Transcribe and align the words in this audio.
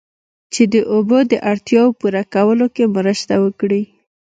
چې 0.53 0.63
د 0.73 0.75
اوبو 0.93 1.19
د 1.31 1.33
اړتیاوو 1.51 1.97
پوره 1.99 2.23
کولو 2.33 2.65
کې 2.75 2.93
مرسته 2.97 3.33
وکړي 3.43 3.83